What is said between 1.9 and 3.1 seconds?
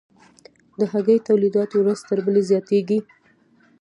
تر بلې زیاتیږي